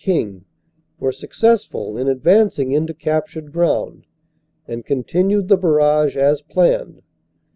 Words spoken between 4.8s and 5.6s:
con tinued the